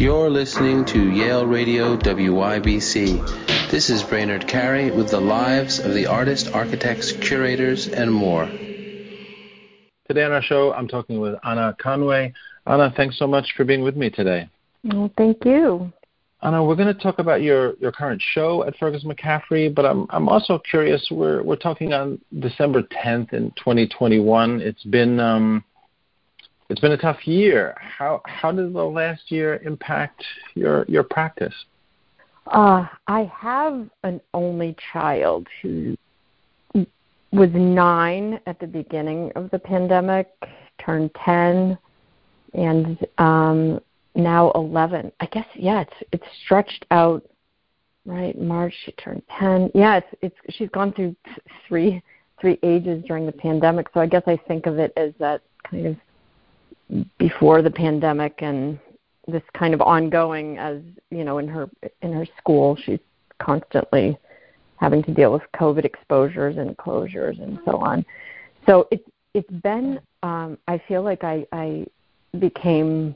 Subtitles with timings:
[0.00, 3.68] You're listening to Yale Radio WYBC.
[3.70, 8.46] This is Brainard Carey with the lives of the artists, architects, curators, and more.
[10.08, 12.32] Today on our show, I'm talking with Anna Conway.
[12.66, 14.48] Anna, thanks so much for being with me today.
[14.84, 15.92] Well, thank you.
[16.40, 20.06] Anna, we're going to talk about your, your current show at Fergus McCaffrey, but I'm
[20.08, 21.06] I'm also curious.
[21.10, 24.62] We're we're talking on December 10th in 2021.
[24.62, 25.62] It's been um,
[26.70, 27.76] it's been a tough year.
[27.80, 30.24] How how did the last year impact
[30.54, 31.54] your your practice?
[32.46, 35.96] Uh, I have an only child who
[37.32, 40.28] was nine at the beginning of the pandemic,
[40.84, 41.76] turned ten,
[42.54, 43.80] and um,
[44.14, 45.10] now eleven.
[45.18, 47.24] I guess yeah, it's it's stretched out.
[48.06, 49.70] Right, March she turned ten.
[49.74, 51.16] Yeah, it's it's she's gone through
[51.66, 52.00] three
[52.40, 53.88] three ages during the pandemic.
[53.92, 55.96] So I guess I think of it as that kind of
[57.18, 58.78] before the pandemic and
[59.28, 60.80] this kind of ongoing as
[61.10, 61.68] you know in her
[62.02, 62.98] in her school she's
[63.38, 64.18] constantly
[64.76, 68.04] having to deal with covid exposures and closures and so on.
[68.66, 71.86] So it's it's been um i feel like i i
[72.38, 73.14] became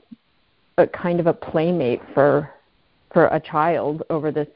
[0.78, 2.50] a kind of a playmate for
[3.12, 4.48] for a child over this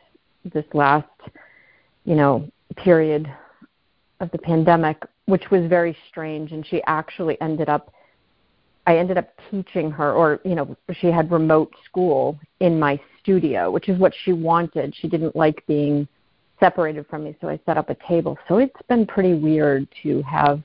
[0.52, 1.08] this last
[2.04, 3.28] you know period
[4.20, 6.52] of the pandemic which was very strange.
[6.52, 7.92] And she actually ended up
[8.88, 13.70] I ended up teaching her, or you know, she had remote school in my studio,
[13.70, 14.96] which is what she wanted.
[14.96, 16.08] She didn't like being
[16.58, 18.38] separated from me, so I set up a table.
[18.48, 20.62] So it's been pretty weird to have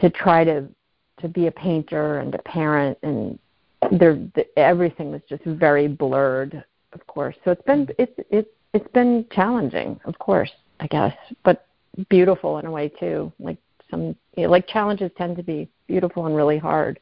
[0.00, 0.68] to try to
[1.20, 3.38] to be a painter and a parent, and
[3.90, 7.36] there the, everything was just very blurred, of course.
[7.42, 11.68] So it's been it's it's it's been challenging, of course, I guess, but
[12.10, 13.32] beautiful in a way too.
[13.38, 13.56] Like
[13.90, 17.00] some you know, like challenges tend to be beautiful and really hard.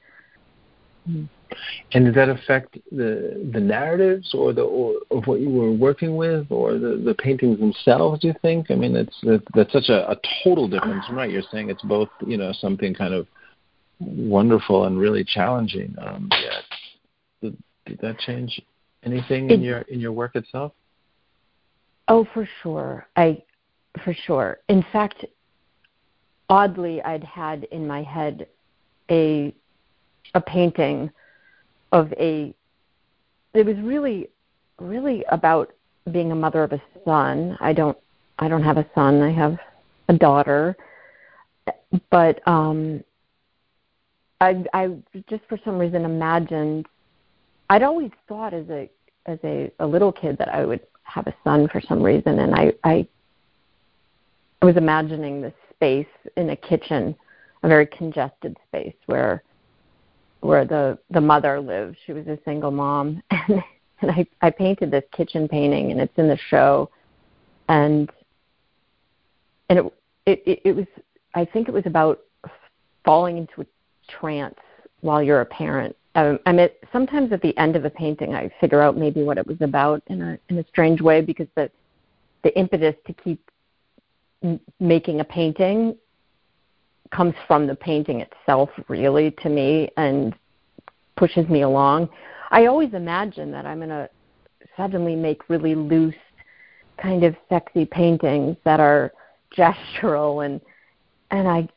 [1.06, 6.16] And did that affect the the narratives or the or of what you were working
[6.16, 8.20] with, or the the paintings themselves?
[8.20, 8.70] Do you think?
[8.70, 11.30] I mean, it's that, that's such a, a total difference, right?
[11.30, 13.26] You're saying it's both, you know, something kind of
[14.00, 15.94] wonderful and really challenging.
[16.00, 16.60] Um, yeah.
[17.42, 17.56] Did,
[17.86, 18.60] did that change
[19.02, 20.72] anything in your in your work itself?
[22.08, 23.06] Oh, for sure.
[23.16, 23.42] I
[24.04, 24.60] for sure.
[24.68, 25.26] In fact,
[26.48, 28.46] oddly, I'd had in my head
[29.10, 29.54] a
[30.34, 31.10] a painting
[31.92, 32.54] of a
[33.54, 34.28] it was really
[34.78, 35.72] really about
[36.10, 37.56] being a mother of a son.
[37.60, 37.96] I don't
[38.38, 39.22] i don't have a son.
[39.22, 39.58] I have
[40.08, 40.76] a daughter.
[42.10, 43.04] But um
[44.40, 44.88] i i
[45.28, 46.86] just for some reason imagined
[47.70, 48.90] i'd always thought as a
[49.26, 52.38] as a a little kid that i would have a son for some reason.
[52.38, 53.06] And i i
[54.62, 56.06] i was imagining this space
[56.36, 57.14] in a kitchen
[57.62, 59.42] a very congested space where
[60.42, 61.96] where the the mother lived.
[62.04, 63.62] She was a single mom, and
[64.00, 66.90] and I I painted this kitchen painting, and it's in the show,
[67.68, 68.10] and
[69.70, 69.92] and it
[70.26, 70.86] it it was
[71.34, 72.20] I think it was about
[73.04, 73.66] falling into a
[74.08, 74.58] trance
[75.00, 75.96] while you're a parent.
[76.14, 79.38] Um, I mean, sometimes at the end of a painting, I figure out maybe what
[79.38, 81.70] it was about in a in a strange way because the
[82.42, 83.48] the impetus to keep
[84.80, 85.96] making a painting
[87.12, 90.34] comes from the painting itself really to me and
[91.16, 92.08] pushes me along.
[92.50, 94.08] I always imagine that I'm going to
[94.76, 96.14] suddenly make really loose
[97.00, 99.12] kind of sexy paintings that are
[99.56, 100.60] gestural and
[101.30, 101.68] and I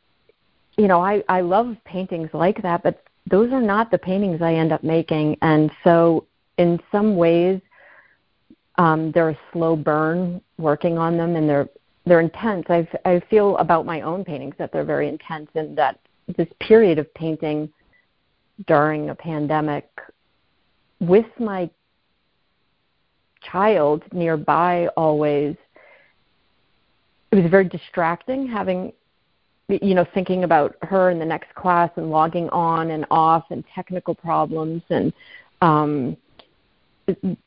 [0.77, 4.53] you know, I I love paintings like that, but those are not the paintings I
[4.53, 6.25] end up making and so
[6.57, 7.59] in some ways
[8.77, 11.69] um they're a slow burn working on them and they're
[12.05, 12.65] they're intense.
[12.69, 15.99] I, I feel about my own paintings that they're very intense and that
[16.37, 17.69] this period of painting
[18.67, 19.89] during a pandemic
[20.99, 21.69] with my
[23.41, 25.55] child nearby always
[27.31, 28.91] it was very distracting having
[29.67, 33.63] you know thinking about her in the next class and logging on and off and
[33.73, 35.13] technical problems and
[35.61, 36.17] um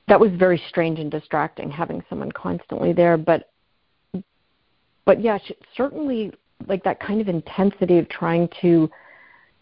[0.07, 3.51] that was very strange and distracting having someone constantly there but
[5.09, 5.39] but yeah,
[5.75, 6.31] certainly
[6.67, 8.91] like that kind of intensity of trying to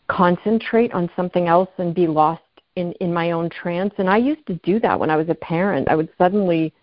[0.09, 2.43] concentrate on something else and be lost
[2.75, 3.95] in in my own trance.
[3.99, 5.89] And i used to do that when i was a parent.
[5.89, 6.75] I would suddenly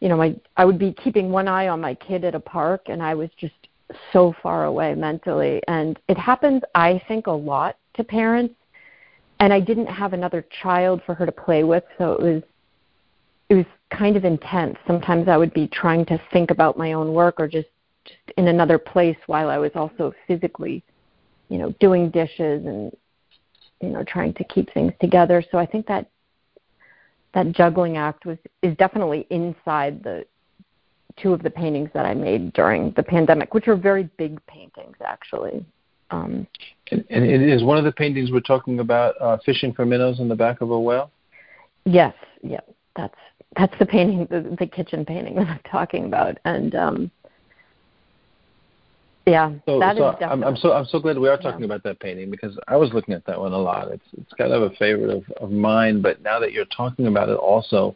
[0.00, 2.82] you know my i would be keeping one eye on my kid at a park
[2.88, 3.60] and i was just
[4.12, 5.62] so far away mentally.
[5.66, 8.56] And it happens i think a lot to parents.
[9.38, 12.42] And i didn't have another child for her to play with so it was
[13.50, 14.78] it was kind of intense.
[14.86, 17.68] Sometimes I would be trying to think about my own work or just
[18.06, 20.82] just in another place while I was also physically,
[21.50, 22.90] you know, doing dishes and
[23.82, 25.42] you know, trying to keep things together.
[25.50, 26.08] So I think that
[27.34, 30.24] that juggling act was is definitely inside the
[31.16, 34.96] two of the paintings that I made during the pandemic, which are very big paintings
[35.04, 35.64] actually.
[36.12, 36.46] Um,
[36.90, 40.18] and, and it is one of the paintings we're talking about uh, fishing for minnows
[40.20, 41.10] in the back of a whale.
[41.84, 42.60] Yes, yeah,
[42.96, 43.14] that's
[43.56, 47.10] that's the painting, the, the kitchen painting that I'm talking about, and um,
[49.26, 50.44] yeah, so, that so is definitely.
[50.44, 51.66] I'm, I'm, so I'm so glad we are talking yeah.
[51.66, 53.88] about that painting because I was looking at that one a lot.
[53.88, 57.28] It's it's kind of a favorite of, of mine, but now that you're talking about
[57.28, 57.94] it, also,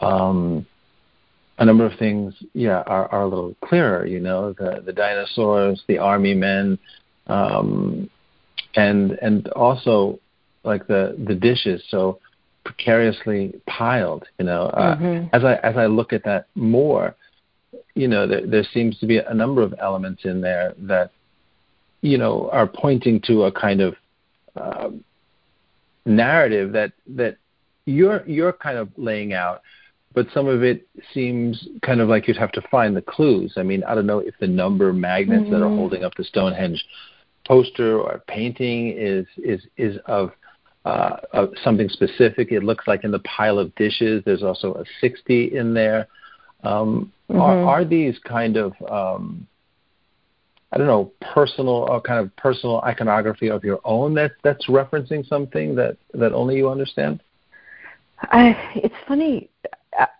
[0.00, 0.66] um,
[1.58, 4.06] a number of things, yeah, are, are a little clearer.
[4.06, 6.78] You know, the the dinosaurs, the army men,
[7.28, 8.10] um,
[8.74, 10.18] and and also
[10.64, 11.82] like the the dishes.
[11.88, 12.18] So
[12.64, 14.26] precariously piled.
[14.38, 15.28] You know, uh, mm-hmm.
[15.32, 17.14] as I as I look at that more,
[17.94, 21.10] you know, there, there seems to be a number of elements in there that,
[22.00, 23.94] you know, are pointing to a kind of
[24.56, 24.90] uh,
[26.04, 27.36] narrative that that
[27.86, 29.62] you're you're kind of laying out,
[30.14, 33.54] but some of it seems kind of like you'd have to find the clues.
[33.56, 35.52] I mean, I don't know if the number magnets mm-hmm.
[35.52, 35.76] that are mm-hmm.
[35.76, 36.84] holding up the Stonehenge
[37.46, 40.32] poster or painting is is is of
[40.84, 42.52] uh, something specific.
[42.52, 46.08] It looks like in the pile of dishes, there's also a 60 in there.
[46.62, 47.40] Um, mm-hmm.
[47.40, 49.46] are, are these kind of um,
[50.74, 54.66] I don't know personal or uh, kind of personal iconography of your own that that's
[54.66, 57.22] referencing something that that only you understand?
[58.22, 59.50] I, it's funny.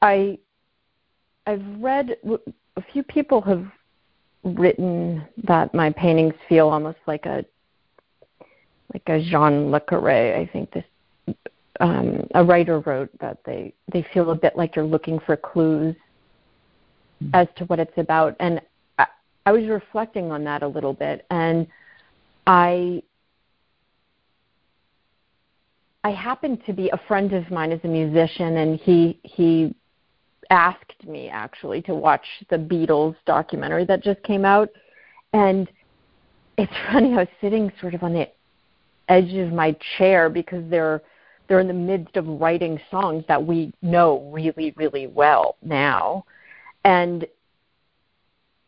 [0.00, 0.38] I
[1.46, 2.16] I've read
[2.76, 3.66] a few people have
[4.44, 7.44] written that my paintings feel almost like a
[8.94, 10.36] like a Jean Le Carre.
[10.36, 10.84] I think this
[11.80, 15.96] um, a writer wrote that they they feel a bit like you're looking for clues
[17.32, 18.36] as to what it's about.
[18.38, 18.60] And
[18.98, 19.06] I,
[19.46, 21.66] I was reflecting on that a little bit, and
[22.46, 23.02] I
[26.04, 29.74] I happened to be a friend of mine as a musician, and he he
[30.50, 34.68] asked me actually to watch the Beatles documentary that just came out,
[35.32, 35.68] and
[36.56, 37.14] it's funny.
[37.14, 38.28] I was sitting sort of on the
[39.08, 41.02] edge of my chair because they're
[41.46, 46.24] they're in the midst of writing songs that we know really really well now
[46.84, 47.26] and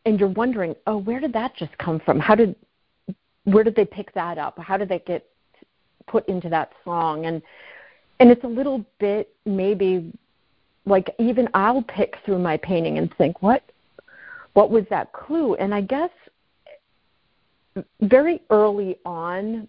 [0.06, 2.20] and you're wondering, oh, where did that just come from?
[2.20, 2.54] How did
[3.44, 4.58] where did they pick that up?
[4.58, 5.26] How did they get
[6.06, 7.26] put into that song?
[7.26, 7.42] And
[8.20, 10.12] and it's a little bit maybe
[10.86, 13.62] like even I'll pick through my painting and think, what
[14.54, 15.54] what was that clue?
[15.56, 16.10] And I guess
[18.00, 19.68] very early on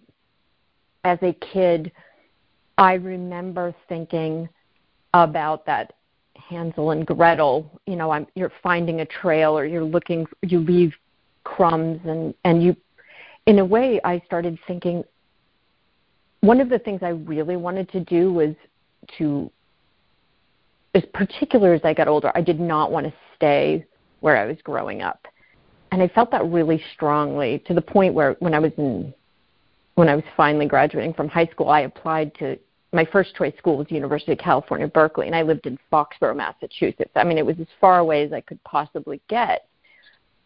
[1.04, 1.92] as a kid,
[2.76, 4.48] I remember thinking
[5.14, 5.94] about that
[6.34, 10.94] Hansel and Gretel, you know, I'm, you're finding a trail or you're looking, you leave
[11.44, 12.76] crumbs and, and you,
[13.46, 15.04] in a way, I started thinking
[16.40, 18.54] one of the things I really wanted to do was
[19.18, 19.50] to,
[20.94, 23.84] as particular as I got older, I did not want to stay
[24.20, 25.26] where I was growing up.
[25.90, 29.12] And I felt that really strongly to the point where when I was in,
[29.98, 32.56] when I was finally graduating from high school, I applied to
[32.92, 37.10] my first choice school was University of California, Berkeley, and I lived in Foxborough, Massachusetts.
[37.16, 39.66] I mean, it was as far away as I could possibly get.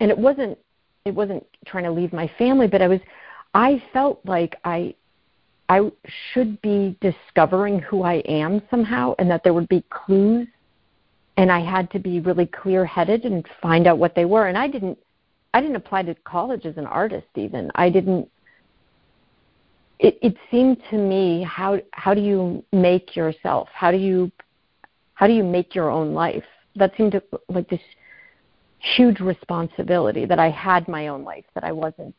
[0.00, 0.56] And it wasn't
[1.04, 3.00] it wasn't trying to leave my family, but I was
[3.52, 4.94] I felt like I
[5.68, 5.92] I
[6.32, 10.48] should be discovering who I am somehow and that there would be clues
[11.36, 14.46] and I had to be really clear-headed and find out what they were.
[14.46, 14.98] And I didn't
[15.52, 17.70] I didn't apply to college as an artist even.
[17.74, 18.30] I didn't
[20.02, 23.68] it, it seemed to me how how do you make yourself?
[23.72, 24.30] How do you
[25.14, 26.44] how do you make your own life?
[26.74, 27.80] That seemed to, like this
[28.96, 32.16] huge responsibility that I had my own life, that I wasn't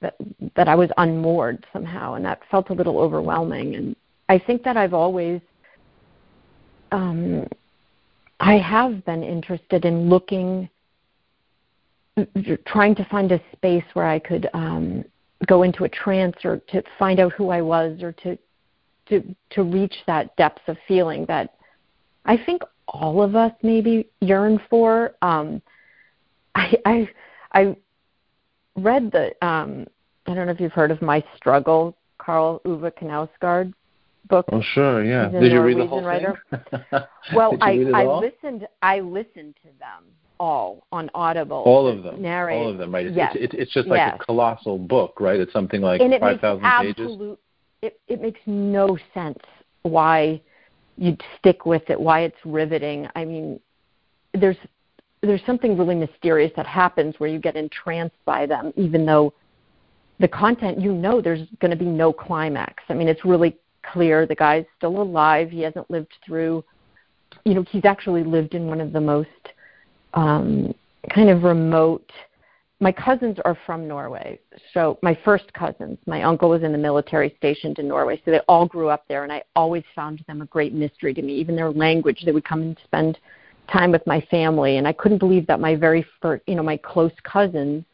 [0.00, 0.14] that
[0.54, 3.74] that I was unmoored somehow, and that felt a little overwhelming.
[3.74, 3.96] And
[4.28, 5.40] I think that I've always
[6.92, 7.48] um,
[8.38, 10.68] I have been interested in looking,
[12.64, 15.04] trying to find a space where I could um,
[15.46, 18.38] go into a trance or to find out who I was or to
[19.08, 21.54] to to reach that depth of feeling that
[22.24, 25.14] I think all of us maybe yearn for.
[25.22, 25.62] Um,
[26.54, 27.08] I I
[27.52, 27.76] I
[28.76, 29.86] read the um,
[30.26, 33.72] I don't know if you've heard of My Struggle, Karl Ove Knausgaard
[34.28, 34.46] book.
[34.52, 35.28] Oh sure, yeah.
[35.28, 36.40] Did you read the whole writer.
[36.50, 36.60] thing?
[37.34, 40.04] well, I I listened I listened to them
[40.42, 41.62] all on Audible.
[41.64, 42.20] All of them.
[42.20, 42.62] Narrated.
[42.62, 43.06] All of them, right?
[43.06, 43.32] It's, yes.
[43.36, 44.18] it's, it's just like yes.
[44.20, 45.38] a colossal book, right?
[45.38, 47.38] It's something like and it 5,000 pages.
[47.80, 49.38] It, it makes no sense
[49.82, 50.40] why
[50.98, 53.08] you'd stick with it, why it's riveting.
[53.14, 53.60] I mean,
[54.34, 54.56] there's
[55.20, 59.32] there's something really mysterious that happens where you get entranced by them, even though
[60.18, 62.82] the content you know there's going to be no climax.
[62.88, 63.56] I mean, it's really
[63.92, 64.26] clear.
[64.26, 65.50] The guy's still alive.
[65.50, 66.64] He hasn't lived through,
[67.44, 69.28] you know, he's actually lived in one of the most
[70.14, 70.74] um,
[71.14, 72.10] kind of remote.
[72.80, 74.40] My cousins are from Norway.
[74.74, 78.20] So my first cousins, my uncle was in the military stationed in Norway.
[78.24, 81.22] So they all grew up there, and I always found them a great mystery to
[81.22, 81.34] me.
[81.34, 83.18] Even their language, they would come and spend
[83.72, 86.76] time with my family, and I couldn't believe that my very first, you know, my
[86.76, 87.84] close cousins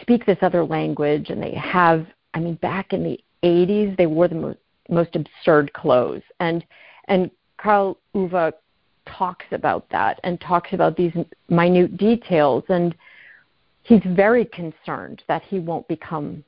[0.00, 2.06] speak this other language, and they have.
[2.34, 6.64] I mean, back in the 80s, they wore the most, most absurd clothes, and
[7.08, 8.54] and Karl Ove
[9.16, 11.12] talks about that and talks about these
[11.48, 12.94] minute details, and
[13.82, 16.44] he's very concerned that he won't become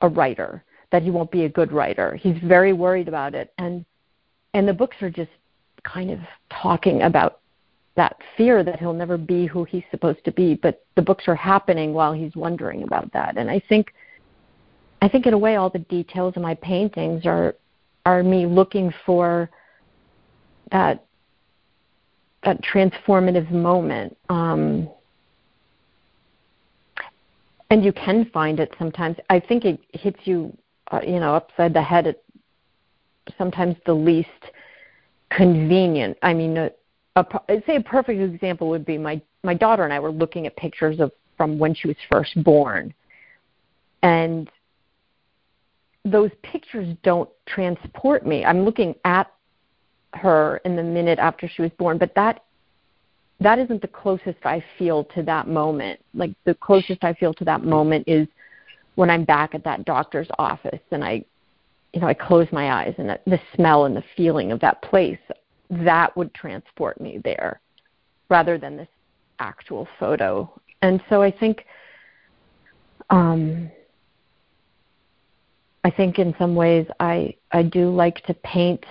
[0.00, 2.16] a writer, that he won't be a good writer.
[2.16, 3.84] He's very worried about it, and
[4.54, 5.30] and the books are just
[5.84, 6.18] kind of
[6.50, 7.40] talking about
[7.96, 10.54] that fear that he'll never be who he's supposed to be.
[10.54, 13.36] But the books are happening while he's wondering about that.
[13.36, 13.92] And i think
[15.02, 17.54] i think in a way all the details of my paintings are
[18.06, 19.50] are me looking for
[20.70, 21.04] that
[22.44, 24.88] that transformative moment um
[27.70, 29.16] and you can find it sometimes.
[29.28, 30.56] I think it hits you
[30.90, 32.22] uh, you know upside the head at
[33.36, 34.28] sometimes the least
[35.30, 36.16] convenient.
[36.22, 36.70] I mean uh,
[37.16, 40.46] a, I'd say a perfect example would be my my daughter and I were looking
[40.46, 42.92] at pictures of from when she was first born,
[44.02, 44.50] and
[46.04, 48.44] those pictures don't transport me.
[48.44, 49.30] I'm looking at
[50.14, 52.44] her in the minute after she was born, but that
[53.40, 56.00] that isn't the closest I feel to that moment.
[56.12, 58.26] Like the closest I feel to that moment is
[58.96, 61.24] when I'm back at that doctor's office and I
[61.92, 65.18] you know, I close my eyes and the smell and the feeling of that place
[65.70, 67.60] that would transport me there
[68.28, 68.88] rather than this
[69.38, 70.50] actual photo.
[70.82, 71.64] And so I think
[73.10, 73.70] um,
[75.84, 78.84] I think in some ways I I do like to paint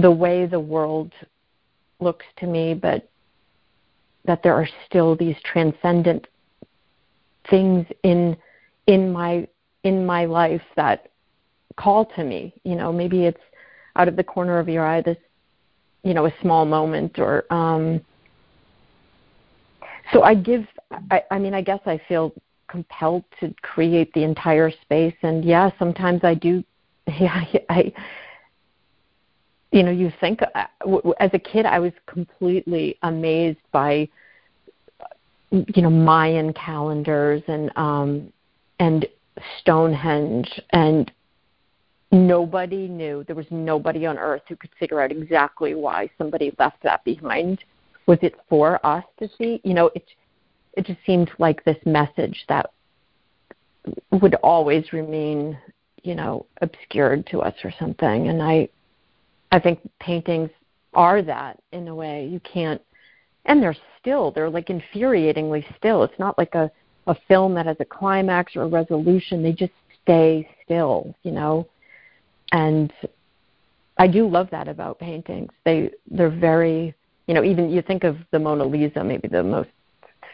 [0.00, 1.12] the way the world
[2.00, 3.08] looks to me, but
[4.24, 6.26] that there are still these transcendent
[7.48, 8.36] things in
[8.86, 9.46] in my
[9.84, 11.10] in my life that
[11.76, 12.54] call to me.
[12.64, 13.40] You know, maybe it's
[13.96, 15.16] out of the corner of your eye this
[16.02, 18.00] you know a small moment or um
[20.12, 20.66] so i give
[21.10, 22.32] i i mean i guess i feel
[22.68, 26.62] compelled to create the entire space and yeah sometimes i do
[27.20, 27.92] yeah i
[29.72, 30.66] you know you think uh,
[31.18, 34.08] as a kid i was completely amazed by
[35.50, 38.32] you know mayan calendars and um
[38.78, 39.06] and
[39.60, 41.12] stonehenge and
[42.12, 46.82] nobody knew there was nobody on earth who could figure out exactly why somebody left
[46.82, 47.62] that behind.
[48.06, 49.60] Was it for us to see?
[49.64, 50.04] You know it
[50.74, 52.70] it just seemed like this message that
[54.10, 55.56] would always remain
[56.02, 58.68] you know obscured to us or something and i
[59.52, 60.50] i think paintings
[60.94, 62.26] are that in a way.
[62.26, 62.80] You can't
[63.46, 66.02] and they're still they're like infuriatingly still.
[66.02, 66.70] It's not like a
[67.06, 69.42] a film that has a climax or a resolution.
[69.42, 71.66] They just stay still you know?
[72.52, 72.92] And
[73.98, 75.52] I do love that about paintings.
[75.64, 76.94] They they're very
[77.26, 79.70] you know even you think of the Mona Lisa, maybe the most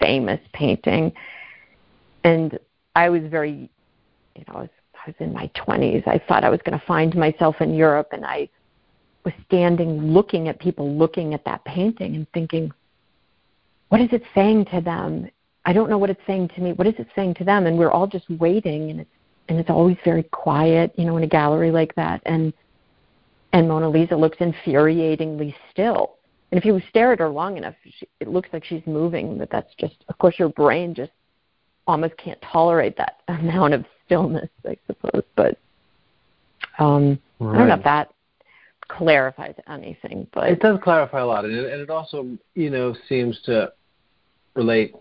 [0.00, 1.12] famous painting,
[2.24, 2.58] and
[2.94, 3.70] I was very
[4.34, 6.06] you know I was, I was in my 20s.
[6.06, 8.48] I thought I was going to find myself in Europe, and I
[9.26, 12.72] was standing looking at people looking at that painting and thinking,
[13.88, 15.28] what is it saying to them?
[15.64, 16.72] I don't know what it's saying to me.
[16.72, 17.66] What is it saying to them?
[17.66, 19.10] And we're all just waiting, and it's
[19.48, 22.22] and it's always very quiet, you know, in a gallery like that.
[22.24, 22.52] And
[23.52, 26.14] and Mona Lisa looks infuriatingly still.
[26.52, 29.50] And if you stare at her long enough, she, it looks like she's moving, but
[29.50, 31.10] that's just, of course, your brain just
[31.88, 35.24] almost can't tolerate that amount of stillness, I suppose.
[35.34, 35.58] But
[36.78, 37.56] um, right.
[37.56, 38.12] I don't know if that
[38.88, 42.94] clarifies anything, but it does clarify a lot, and it, and it also, you know,
[43.08, 43.72] seems to
[44.54, 44.94] relate.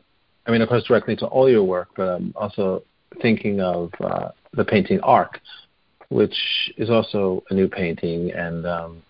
[0.48, 2.84] I mean, of course, directly to all your work, but um, also
[3.22, 5.40] thinking of uh, the painting Arc,
[6.10, 6.36] which
[6.78, 9.02] is also a new painting and um,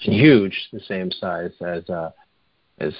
[0.00, 2.10] huge, the same size as uh,
[2.78, 2.92] as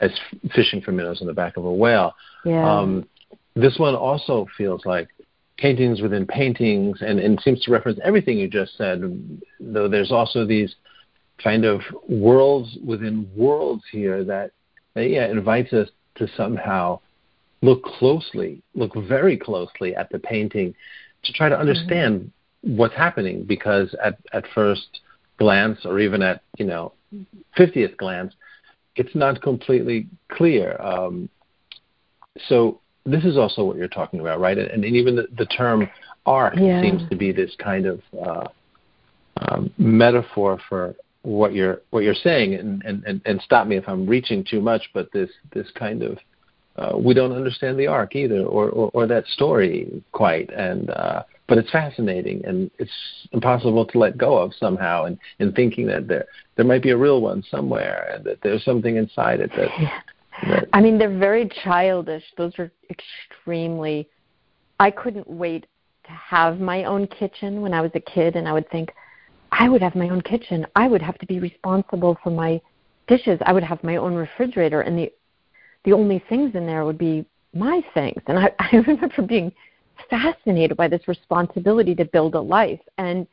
[0.00, 0.10] as
[0.54, 2.14] fishing for minnows in the back of a whale.
[2.44, 2.78] Yeah.
[2.78, 3.08] Um,
[3.54, 5.08] this one also feels like
[5.58, 9.02] paintings within paintings, and, and seems to reference everything you just said.
[9.60, 10.74] Though there's also these
[11.42, 14.52] kind of worlds within worlds here that,
[14.94, 17.00] that yeah invites us to somehow
[17.62, 20.74] look closely, look very closely at the painting
[21.24, 21.68] to try to mm-hmm.
[21.68, 22.76] understand mm-hmm.
[22.76, 25.00] what's happening because at, at first
[25.38, 26.92] glance or even at, you know,
[27.56, 28.34] 50th glance,
[28.96, 30.80] it's not completely clear.
[30.80, 31.28] Um,
[32.48, 32.80] so
[33.12, 34.58] this is also what you're talking about, right?
[34.58, 35.88] And, and even the, the term
[36.26, 36.82] ark Yeah.
[36.82, 38.48] seems to be this kind of uh,
[39.40, 44.06] um, metaphor for what you're what you're saying, and, and, and, stop me if I'm
[44.06, 46.18] reaching too much, but this this kind of
[46.76, 51.22] uh, we don't understand the arc either, or, or, or that story quite, and uh,
[51.48, 52.90] but it's fascinating and it's
[53.32, 56.96] impossible to let go of somehow, and, and thinking that there there might be a
[56.96, 59.70] real one somewhere, and that there's something inside it that.
[60.72, 62.24] I mean, they're very childish.
[62.36, 64.08] Those are extremely.
[64.80, 65.66] I couldn't wait
[66.04, 68.90] to have my own kitchen when I was a kid, and I would think,
[69.50, 70.66] I would have my own kitchen.
[70.76, 72.60] I would have to be responsible for my
[73.06, 73.38] dishes.
[73.44, 75.12] I would have my own refrigerator, and the
[75.84, 78.20] the only things in there would be my things.
[78.26, 79.52] And I, I remember being
[80.10, 82.80] fascinated by this responsibility to build a life.
[82.98, 83.26] And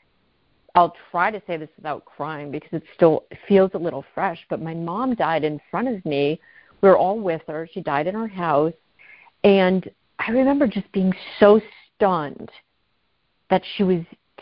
[0.74, 4.40] I'll try to say this without crying because it still feels a little fresh.
[4.50, 6.40] But my mom died in front of me.
[6.86, 7.68] We were all with her.
[7.74, 8.72] She died in our house,
[9.44, 9.90] and
[10.20, 11.60] I remember just being so
[11.96, 12.52] stunned
[13.50, 14.02] that she was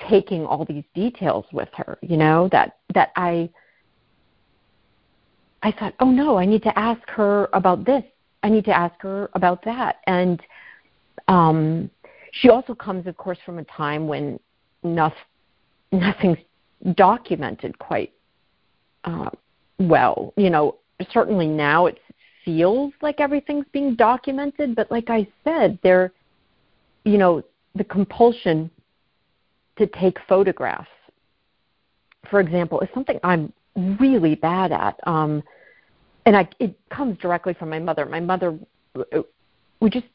[0.10, 1.98] taking all these details with her.
[2.02, 3.50] You know that that I
[5.62, 8.04] I thought, oh no, I need to ask her about this.
[8.44, 10.00] I need to ask her about that.
[10.06, 10.42] And
[11.30, 11.90] um,
[12.34, 14.38] she also comes, of course, from a time when
[14.84, 15.16] nothing,
[15.94, 16.40] nothing's
[16.96, 18.12] documented quite
[19.06, 19.30] uh,
[19.80, 20.34] well.
[20.36, 20.76] You know,
[21.12, 22.00] certainly now it
[22.44, 26.12] feels like everything's being documented, but like I said, there,
[27.04, 27.44] you know,
[27.76, 28.70] the compulsion
[29.78, 30.88] to take photographs,
[32.30, 33.52] for example, is something I'm
[34.00, 35.00] really bad at.
[35.08, 35.44] Um,
[36.26, 38.06] and I, it comes directly from my mother.
[38.06, 38.58] My mother,
[39.80, 40.06] we just,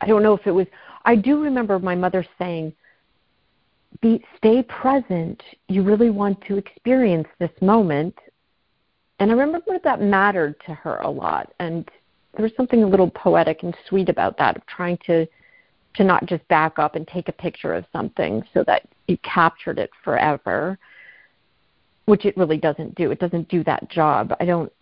[0.00, 0.66] I don't know if it was,
[1.04, 2.72] I do remember my mother saying,
[4.02, 5.42] be, stay present.
[5.68, 8.14] You really want to experience this moment.
[9.20, 11.52] And I remember that mattered to her a lot.
[11.58, 11.88] And
[12.34, 15.26] there was something a little poetic and sweet about that of trying to
[15.94, 19.78] to not just back up and take a picture of something so that you captured
[19.78, 20.78] it forever
[22.08, 23.10] which it really doesn't do.
[23.10, 24.34] It doesn't do that job.
[24.40, 24.72] I don't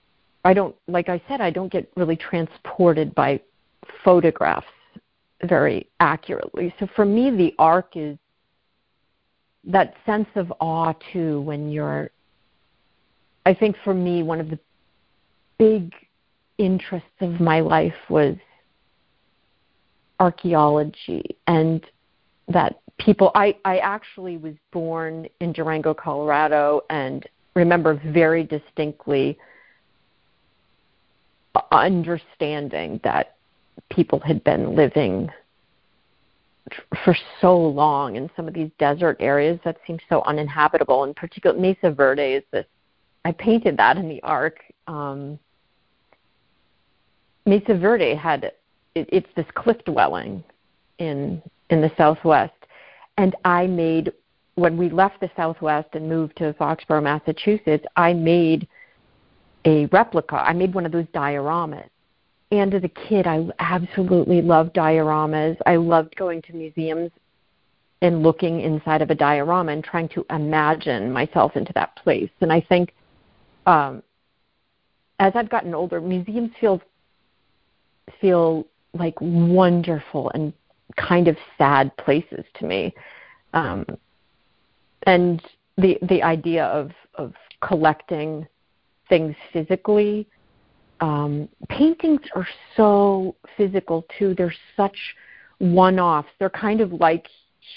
[0.45, 3.41] i don't like i said i don't get really transported by
[4.05, 4.67] photographs
[5.43, 6.73] very accurately.
[6.79, 8.17] So for me the arc is
[9.65, 12.11] that sense of awe too when you're
[13.47, 14.59] i think for me one of the
[15.59, 15.95] big
[16.59, 18.37] interests of my life was
[20.21, 21.85] archaeology and
[22.49, 29.39] that people I, I actually was born in Durango, Colorado and remember very distinctly
[31.73, 33.37] understanding that
[33.91, 35.29] people had been living
[37.05, 41.61] for so long in some of these desert areas that seem so uninhabitable and particularly
[41.63, 42.67] Mesa Verde is this
[43.27, 44.61] I painted that in the ark.
[44.87, 45.37] Um,
[47.45, 48.61] Mesa Verde had it,
[48.95, 50.45] it's this cliff dwelling
[51.01, 52.55] in in the southwest.
[53.19, 54.13] And i made
[54.55, 58.69] when we left the southwest and moved to foxborough massachusetts i made
[59.65, 60.37] a replica.
[60.37, 61.89] I made one of those dioramas.
[62.53, 65.57] And as a kid i absolutely loved dioramas.
[65.67, 67.11] I loved going to museums
[68.03, 72.31] and looking inside of a diorama and trying to imagine myself into that place.
[72.41, 72.93] And i think
[73.67, 74.03] um
[75.19, 76.81] as i've gotten older museums feel
[78.21, 80.53] feel like wonderful and
[80.97, 82.95] kind of sad places to me.
[83.53, 83.85] Um,
[85.07, 85.43] and
[85.77, 88.47] the the idea of of collecting
[89.09, 90.27] things physically.
[91.01, 94.35] Um, paintings are so physical too.
[94.35, 94.97] They're such
[95.59, 96.29] one-offs.
[96.39, 97.27] They're kind of like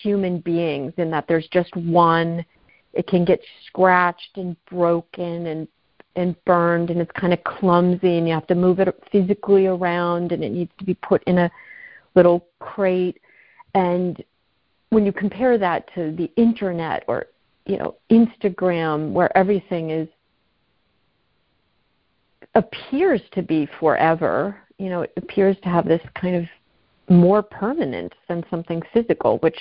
[0.02, 2.46] human beings in that there's just one.
[2.94, 5.68] It can get scratched and broken and
[6.16, 10.32] and burned and it's kind of clumsy and you have to move it physically around
[10.32, 11.52] and it needs to be put in a
[12.16, 13.20] little crate.
[13.76, 14.24] And
[14.90, 17.28] when you compare that to the internet or
[17.66, 20.08] you know Instagram where everything is
[22.56, 26.46] appears to be forever you know it appears to have this kind of
[27.16, 29.60] more permanent than something physical which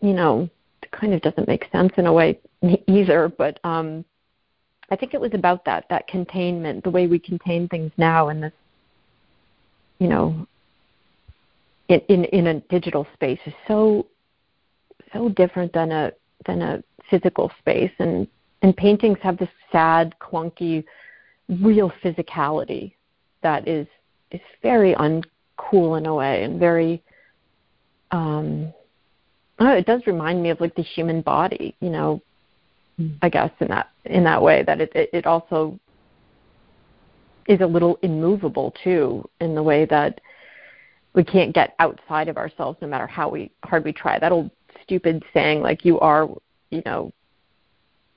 [0.00, 0.48] you know
[0.90, 2.38] kind of doesn't make sense in a way
[2.86, 4.04] either but um
[4.90, 8.40] I think it was about that that containment, the way we contain things now in
[8.40, 8.52] this,
[9.98, 10.46] you know,
[11.88, 14.06] in in, in a digital space is so
[15.12, 16.12] so different than a
[16.46, 18.26] than a physical space, and
[18.62, 20.84] and paintings have this sad, clunky,
[21.48, 22.92] real physicality
[23.42, 23.86] that is
[24.30, 27.02] is very uncool in a way and very
[28.10, 28.72] um
[29.58, 32.20] oh, it does remind me of like the human body, you know,
[33.22, 35.78] I guess in that in that way that it, it, also
[37.46, 40.20] is a little immovable too in the way that
[41.14, 44.18] we can't get outside of ourselves no matter how we hard we try.
[44.18, 44.50] That old
[44.82, 46.28] stupid saying like you are,
[46.70, 47.12] you know,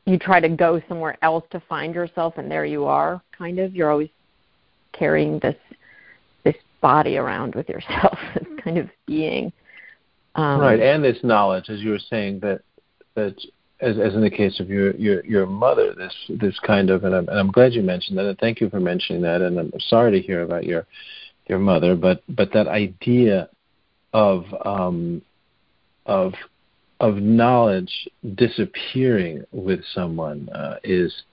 [0.05, 3.75] you try to go somewhere else to find yourself and there you are kind of
[3.75, 4.09] you're always
[4.93, 5.55] carrying this
[6.43, 9.53] this body around with yourself this kind of being
[10.35, 12.61] um, right and this knowledge as you were saying that
[13.13, 13.35] that
[13.81, 17.15] as, as in the case of your, your your mother this this kind of and
[17.15, 19.71] I'm, and I'm glad you mentioned that and thank you for mentioning that and I'm
[19.79, 20.85] sorry to hear about your
[21.47, 23.49] your mother but but that idea
[24.13, 25.21] of um
[26.05, 26.33] of
[26.99, 31.23] of knowledge disappearing with someone uh, is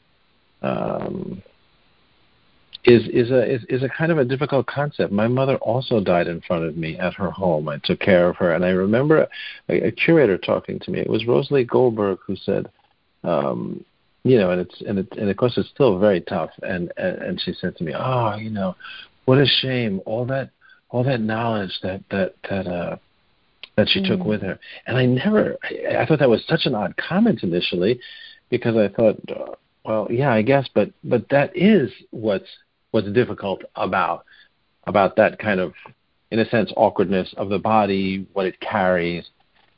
[0.62, 1.42] um,
[2.84, 5.12] is is a is, is a kind of a difficult concept.
[5.12, 7.68] My mother also died in front of me at her home.
[7.68, 9.26] I took care of her, and I remember
[9.68, 11.00] a, a curator talking to me.
[11.00, 12.70] It was RoseLee Goldberg who said,
[13.24, 13.84] um,
[14.22, 16.50] you know, and it's and it and of course it's still very tough.
[16.62, 18.76] And and, and she said to me, oh, you know,
[19.24, 20.50] what a shame all that
[20.90, 22.96] all that knowledge that that that uh
[23.76, 24.08] that she mm.
[24.08, 24.58] took with her.
[24.86, 28.00] And I never, I, I thought that was such an odd comment initially,
[28.50, 32.48] because I thought, uh, well, yeah, I guess, but but that is what's
[32.90, 34.24] what's difficult about
[34.84, 35.74] about that kind of,
[36.30, 39.24] in a sense, awkwardness of the body, what it carries,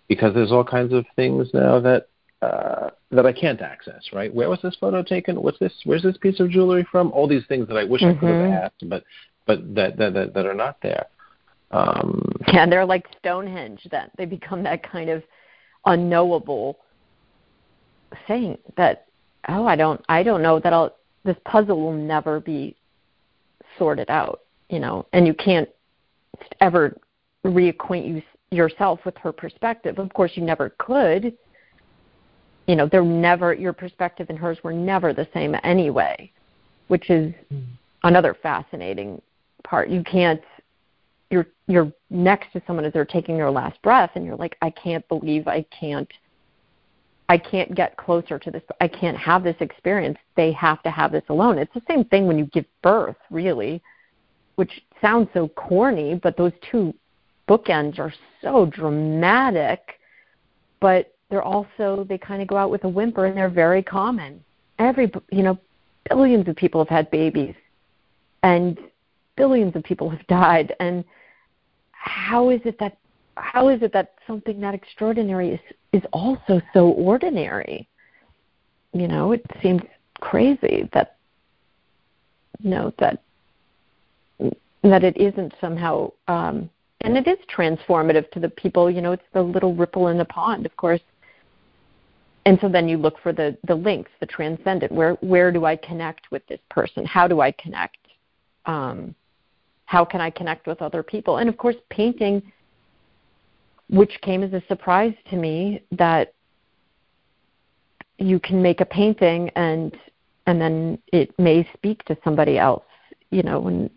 [0.09, 2.09] because there's all kinds of things now that
[2.43, 4.03] uh, that I can't access.
[4.13, 4.33] Right?
[4.33, 5.43] Where was this photo taken?
[5.43, 5.73] What's this?
[5.85, 7.13] Where's this piece of jewelry from?
[7.13, 8.17] All these things that I wish mm-hmm.
[8.17, 8.65] I could have mm-hmm.
[8.65, 9.05] asked, but
[9.47, 11.07] but that that that, that are not there.
[11.73, 13.87] Um, yeah, they're like Stonehenge.
[13.91, 15.23] that they become that kind of
[15.87, 16.79] unknowable
[18.27, 19.07] thing that
[19.49, 20.97] oh, I don't, I don't know that I'll.
[21.23, 22.77] This puzzle will never be
[23.79, 25.69] sorted out, you know, and you can't
[26.61, 26.97] ever
[27.45, 29.99] reacquaint you yourself with her perspective.
[29.99, 31.37] Of course, you never could.
[32.67, 36.31] You know, they're never your perspective and hers were never the same anyway,
[36.89, 37.65] which is mm.
[38.05, 39.21] another fascinating
[39.65, 39.89] part.
[39.89, 40.43] You can't
[41.31, 44.71] you're you're next to someone as they're taking their last breath and you're like i
[44.71, 46.11] can't believe i can't
[47.35, 50.19] i can't get closer to this i can't have this experience.
[50.37, 51.59] They have to have this alone.
[51.59, 53.83] It's the same thing when you give birth really
[54.57, 56.95] which sounds so corny but those two
[57.51, 59.99] bookends are so dramatic.
[60.81, 64.43] But they're also they kind of go out with a whimper and they're very common.
[64.79, 65.59] Every you know
[66.09, 67.55] billions of people have had babies
[68.43, 68.79] and
[69.37, 70.75] billions of people have died.
[70.81, 71.05] And
[71.93, 72.97] how is it that
[73.37, 75.61] how is it that something that extraordinary is
[75.93, 77.89] is also so ordinary?
[78.93, 79.83] You know, it seems
[80.21, 81.17] crazy that
[82.61, 83.23] you know that
[84.39, 86.71] that it isn't somehow um
[87.03, 90.25] and it is transformative to the people, you know, it's the little ripple in the
[90.27, 91.01] pond, of course.
[92.45, 94.93] And so then you look for the the links, the transcendent.
[94.93, 97.05] Where where do I connect with this person?
[97.05, 97.99] How do I connect?
[98.67, 99.15] Um,
[99.85, 101.39] how can I connect with other people?
[101.39, 102.43] And of course, painting,
[103.91, 106.33] which came as a surprise to me that
[108.19, 109.97] you can make a painting and
[110.47, 112.85] and then it may speak to somebody else,
[113.31, 113.91] you know, and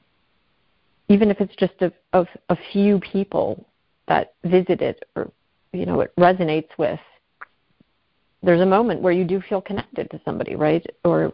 [1.08, 3.66] even if it's just a, of a few people
[4.08, 5.32] that visit it or
[5.72, 7.00] you know it resonates with
[8.42, 11.32] there's a moment where you do feel connected to somebody right or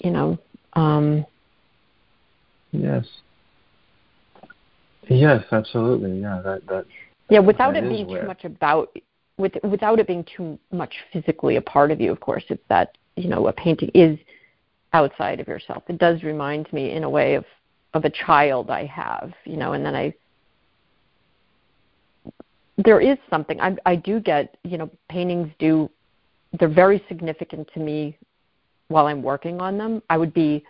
[0.00, 0.38] you know
[0.74, 1.24] um
[2.72, 3.06] yes
[5.08, 6.20] Yes, absolutely.
[6.20, 6.84] Yeah, that that.
[7.30, 8.22] Yeah, without that it being where...
[8.22, 8.96] too much about,
[9.36, 12.10] with without it being too much physically a part of you.
[12.10, 14.18] Of course, it's that you know a painting is
[14.92, 15.82] outside of yourself.
[15.88, 17.44] It does remind me in a way of
[17.94, 20.14] of a child I have, you know, and then I
[22.76, 25.90] there is something I I do get, you know, paintings do
[26.58, 28.16] they're very significant to me
[28.88, 30.02] while I'm working on them.
[30.08, 30.64] I would be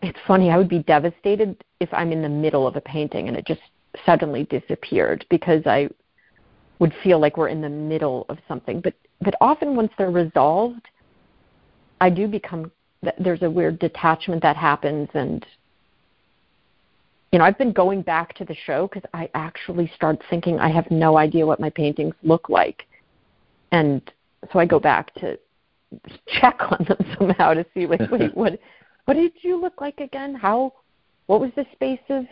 [0.00, 3.36] it's funny, I would be devastated if I'm in the middle of a painting and
[3.36, 3.60] it just
[4.04, 5.88] suddenly disappeared because I
[6.78, 8.80] would feel like we're in the middle of something.
[8.80, 10.86] But but often once they're resolved,
[12.00, 12.70] I do become
[13.18, 15.44] there's a weird detachment that happens and
[17.32, 20.70] you know, I've been going back to the show because I actually start thinking I
[20.70, 22.86] have no idea what my paintings look like.
[23.70, 24.00] And
[24.50, 25.38] so I go back to
[26.40, 28.58] check on them somehow to see like wait what
[29.04, 30.34] what did you look like again?
[30.34, 30.72] How
[31.26, 32.24] what was the space of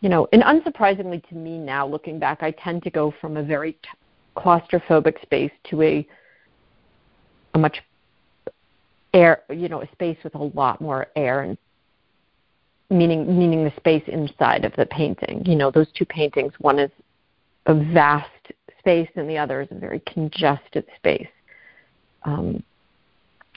[0.00, 3.42] you know, and unsurprisingly to me now looking back, I tend to go from a
[3.42, 3.76] very
[4.36, 6.06] claustrophobic space to a
[7.54, 7.82] a much
[9.14, 11.58] air, you know, a space with a lot more air and
[12.90, 15.44] meaning meaning the space inside of the painting.
[15.44, 16.90] You know, those two paintings, one is
[17.66, 18.30] a vast
[18.78, 21.28] space and the other is a very congested space.
[22.22, 22.62] Um,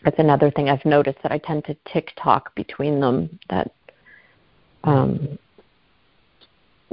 [0.04, 3.40] that's another thing I've noticed that I tend to tick tock between them.
[3.50, 3.72] That
[4.84, 5.38] um,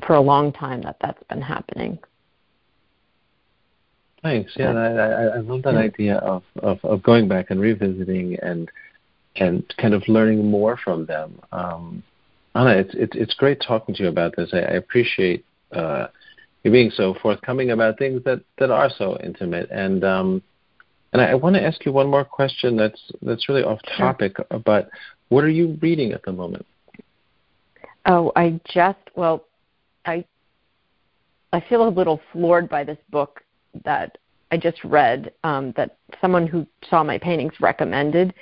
[0.07, 1.99] for a long time that that's been happening.
[4.23, 4.53] Thanks.
[4.57, 8.71] Yeah, I, I, I love that idea of, of, of going back and revisiting and
[9.37, 11.41] and kind of learning more from them.
[11.53, 12.03] Um,
[12.55, 14.51] Anna, it's, it's it's great talking to you about this.
[14.53, 16.09] I, I appreciate uh,
[16.65, 19.71] you being so forthcoming about things that, that are so intimate.
[19.71, 20.43] And um,
[21.13, 24.37] and I, I want to ask you one more question that's that's really off topic.
[24.37, 24.59] Sure.
[24.59, 24.91] But
[25.29, 26.67] what are you reading at the moment?
[28.07, 29.45] Oh, I just well,
[30.09, 30.25] I
[31.53, 33.43] I feel a little floored by this book
[33.85, 34.19] that
[34.51, 38.35] I just read um, that someone who saw my paintings recommended.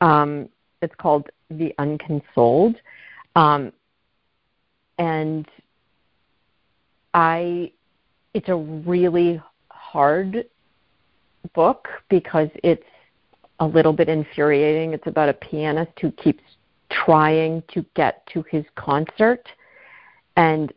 [0.00, 0.48] Um,
[0.82, 2.76] it's called The Unconsoled.
[3.36, 3.72] Um,
[4.98, 5.46] and
[7.12, 7.72] I,
[8.34, 10.46] it's a really hard
[11.54, 12.82] book because it's
[13.60, 14.92] a little bit infuriating.
[14.92, 16.42] It's about a pianist who keeps
[16.90, 19.46] trying to get to his concert
[20.36, 20.72] and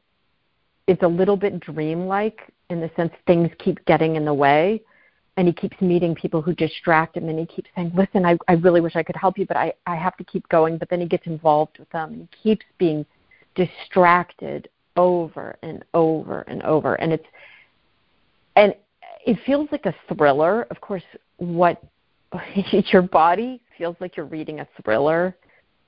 [0.87, 4.81] it's a little bit dreamlike in the sense things keep getting in the way
[5.35, 8.53] and he keeps meeting people who distract him and he keeps saying listen i, I
[8.53, 10.77] really wish i could help you but I, I have to keep going.
[10.77, 13.05] But then he gets involved with them and he keeps being
[13.55, 16.95] distracted over and over and over.
[16.95, 17.25] And it's
[18.55, 18.75] and
[19.25, 20.63] it feels like a thriller.
[20.69, 21.03] Of course
[21.37, 21.81] what
[22.91, 25.35] your body feels like you're reading a thriller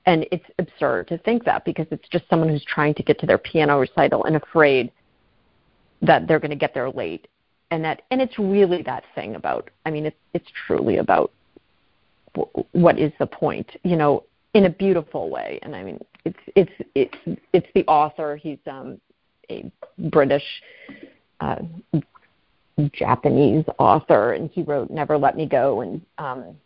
[0.06, 3.26] and it's absurd to think that because it's just someone who's trying to get to
[3.26, 4.90] their piano recital and afraid
[6.02, 7.28] that they're going to get there late.
[7.70, 11.30] And that and it's really that thing about i mean it's it's truly about
[12.72, 15.60] what is the point you know in a beautiful way.
[15.62, 18.36] And i mean it's it's it's it's the author.
[18.36, 19.00] He's um
[19.50, 20.44] a british
[21.40, 21.56] uh
[22.92, 26.56] japanese author and he wrote never let me go and um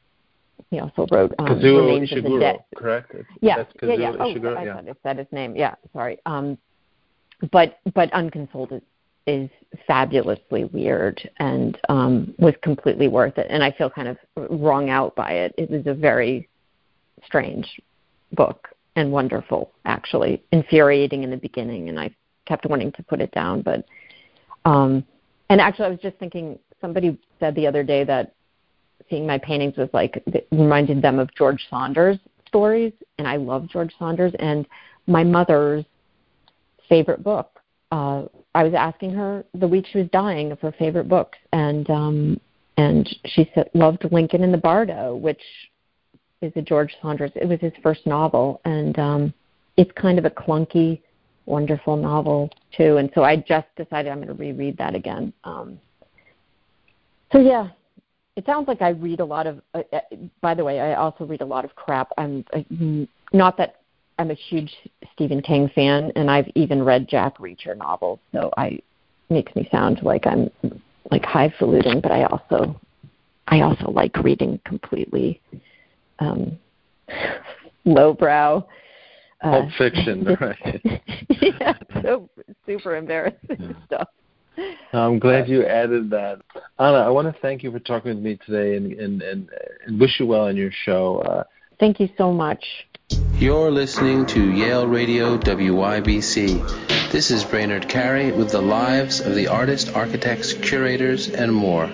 [0.70, 2.64] he also wrote um, Kazuo Remains Ishiguro, of the Dead.
[2.76, 3.14] Correct.
[3.40, 4.12] yeah, yeah, yeah.
[4.18, 4.74] Oh, Ishiguro, I yeah.
[4.74, 5.56] thought it said his name.
[5.56, 6.18] Yeah, sorry.
[6.26, 6.58] Um,
[7.52, 8.82] but but Unconsoled is
[9.26, 9.48] is
[9.86, 13.46] fabulously weird and um, was completely worth it.
[13.48, 15.54] And I feel kind of wrung out by it.
[15.56, 16.48] It was a very
[17.24, 17.80] strange
[18.32, 22.14] book and wonderful, actually, infuriating in the beginning, and I
[22.46, 23.62] kept wanting to put it down.
[23.62, 23.84] But
[24.64, 25.04] um,
[25.48, 26.58] and actually, I was just thinking.
[26.80, 28.33] Somebody said the other day that
[29.10, 33.92] seeing my paintings was like reminded them of George Saunders stories, and I love George
[33.98, 34.32] Saunders.
[34.38, 34.66] And
[35.06, 35.84] my mother's
[36.88, 37.54] favorite book
[37.94, 38.24] uh,
[38.56, 42.40] I was asking her the week she was dying of her favorite books, and um,
[42.76, 45.42] and she said loved Lincoln in the Bardo, which
[46.40, 47.30] is a George Saunders.
[47.36, 49.34] It was his first novel, and um,
[49.76, 51.00] it's kind of a clunky,
[51.46, 52.96] wonderful novel too.
[52.96, 55.32] And so I just decided I'm going to reread that again.
[55.44, 55.78] Um,
[57.32, 57.68] so yeah,
[58.36, 59.60] it sounds like I read a lot of.
[59.74, 60.00] Uh, uh,
[60.40, 62.10] by the way, I also read a lot of crap.
[62.18, 62.60] I'm uh,
[63.32, 63.76] not that
[64.18, 64.72] I'm a huge
[65.12, 68.18] Stephen King fan, and I've even read Jack Reacher novels.
[68.32, 68.80] So I
[69.30, 70.50] makes me sound like I'm
[71.10, 72.80] like highfalutin, but I also
[73.48, 75.40] I also like reading completely
[76.18, 76.58] um,
[77.84, 78.66] lowbrow.
[79.42, 80.80] Uh, Pulp fiction, right?
[81.60, 82.28] yeah, so
[82.66, 84.08] super embarrassing stuff.
[84.92, 86.40] I'm glad you added that,
[86.78, 86.98] Anna.
[86.98, 89.48] I want to thank you for talking with me today, and and and,
[89.86, 91.18] and wish you well in your show.
[91.18, 91.44] Uh,
[91.80, 92.64] thank you so much.
[93.34, 97.10] You're listening to Yale Radio WYBC.
[97.10, 101.90] This is Brainard Carey with the lives of the artists, architects, curators, and more.